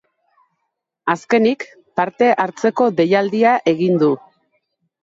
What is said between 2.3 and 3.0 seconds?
hartzeko